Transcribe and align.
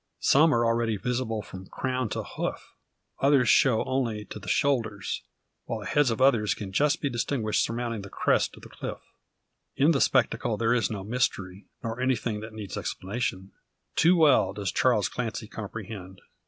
Some 0.19 0.51
are 0.51 0.65
already 0.65 0.97
visible 0.97 1.43
from 1.43 1.67
crown 1.67 2.09
to 2.09 2.23
hoof; 2.23 2.73
others 3.19 3.47
show 3.49 3.83
only 3.83 4.25
to 4.25 4.39
the 4.39 4.47
shoulders; 4.47 5.21
while 5.65 5.81
the 5.81 5.85
heads 5.85 6.09
of 6.09 6.19
others 6.19 6.55
can 6.55 6.71
just 6.71 7.01
be 7.03 7.07
distinguished 7.11 7.63
surmounting 7.63 8.01
the 8.01 8.09
crest 8.09 8.55
of 8.57 8.63
the 8.63 8.69
cliff. 8.69 8.97
In 9.75 9.91
the 9.91 10.01
spectacle 10.01 10.57
there 10.57 10.73
is 10.73 10.89
no 10.89 11.03
mystery, 11.03 11.67
nor 11.83 11.99
anything 11.99 12.39
that 12.39 12.51
needs 12.51 12.77
explanation. 12.77 13.51
Too 13.95 14.15
well 14.15 14.53
does 14.53 14.71
Charles 14.71 15.07
Clancy 15.07 15.47
comprehend. 15.47 16.19